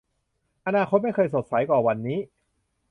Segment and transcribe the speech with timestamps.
[0.65, 2.19] อนาคตไม่เคยสดใสกว่าวันนี้